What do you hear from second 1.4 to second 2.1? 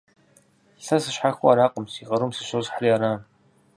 аракъым, си